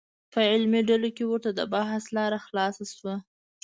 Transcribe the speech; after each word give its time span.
په 0.31 0.39
علمي 0.51 0.81
ډلو 0.89 1.09
کې 1.15 1.23
ورته 1.27 1.49
د 1.55 1.61
بحث 1.73 2.03
لاره 2.17 2.39
خلاصه 2.45 2.83
شوه. 2.95 3.15